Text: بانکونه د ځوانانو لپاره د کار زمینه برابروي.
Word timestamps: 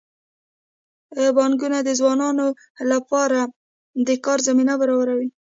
بانکونه 1.35 1.77
د 1.83 1.89
ځوانانو 1.99 2.47
لپاره 2.91 3.39
د 4.07 4.09
کار 4.25 4.39
زمینه 4.47 4.73
برابروي. 4.81 5.29